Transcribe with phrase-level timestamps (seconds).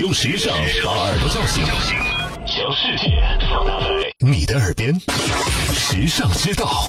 [0.00, 1.64] 用时尚把耳朵叫醒，
[2.46, 4.94] 将世界放大在你的耳边，
[5.74, 6.88] 时尚之道。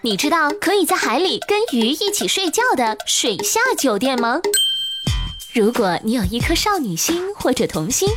[0.00, 4.40] 你知道可以在海里跟鱼一起睡觉的水下酒店吗？
[5.52, 8.08] 如果你有一颗少女心或者童心，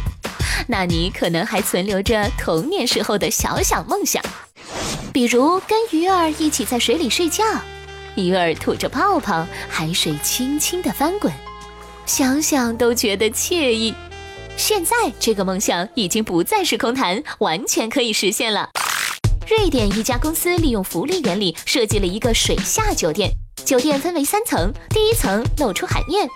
[0.68, 4.24] 那你可能还存留着童年时候的小小梦想，
[5.12, 7.44] 比如跟鱼儿一起在水里睡觉，
[8.16, 11.32] 鱼儿吐着泡泡，海水轻轻地翻滚，
[12.08, 13.94] 想想都觉得惬意。
[14.56, 18.70] 现在这个梦想已经不再是空谈，完全可以实现了。
[19.48, 23.30] 瑞典一家公司利用浮力原理设计了一个水下酒店，
[23.66, 26.28] 酒店分为三层，第一层露出海面，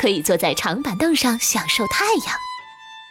[0.00, 2.34] 可以坐在长板凳上享受太阳；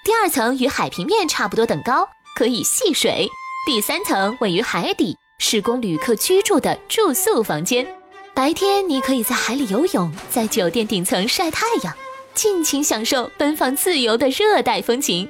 [0.04, 3.28] 第二层与海平面差不多等高，可以戏水；
[3.66, 7.88] 第三层位于海底，是供旅客居住的住宿房间。
[8.34, 11.96] 白天你可以在海里游泳，在酒店顶层晒太阳，
[12.38, 15.28] 尽情享受奔放自由的热带风情。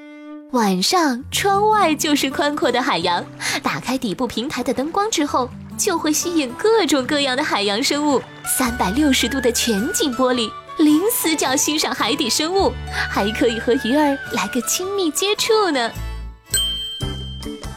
[0.52, 3.26] 晚上，窗外就是宽阔的海洋。
[3.64, 8.22] 打开底部平台的灯光之后，就会吸引各种各样的海洋生物。
[8.58, 12.74] 三百六十度的全景玻璃，零死角欣赏海底生物，
[13.10, 15.90] 还可以和鱼儿来个亲密接触呢。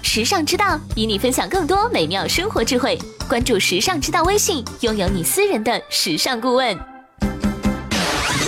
[0.03, 2.99] 时尚之道，与你分享更多美妙生活智慧。
[3.29, 6.77] 关注时尚之道微信，拥有你私人的时尚顾问。